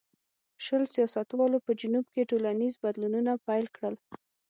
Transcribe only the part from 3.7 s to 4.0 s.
کړل.